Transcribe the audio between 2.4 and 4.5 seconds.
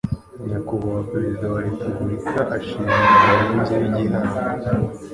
ashimira abarinzi b igihango